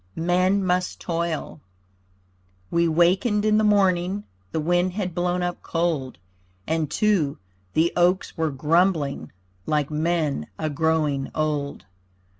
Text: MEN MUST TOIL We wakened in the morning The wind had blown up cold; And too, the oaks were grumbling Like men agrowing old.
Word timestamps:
MEN 0.15 0.65
MUST 0.65 0.99
TOIL 0.99 1.61
We 2.71 2.87
wakened 2.87 3.45
in 3.45 3.59
the 3.59 3.63
morning 3.63 4.23
The 4.51 4.59
wind 4.59 4.93
had 4.93 5.13
blown 5.13 5.43
up 5.43 5.61
cold; 5.61 6.17
And 6.65 6.89
too, 6.89 7.37
the 7.75 7.93
oaks 7.95 8.35
were 8.35 8.49
grumbling 8.49 9.31
Like 9.67 9.91
men 9.91 10.47
agrowing 10.57 11.29
old. 11.35 11.85